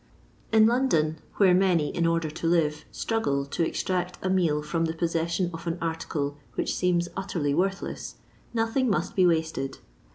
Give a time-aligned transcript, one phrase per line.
[0.51, 4.95] In London, where many, in order to live, struggle to extract a meal from the
[4.95, 8.15] possession of an article which seems utterly worthless,
[8.51, 9.77] nothing must be wasted.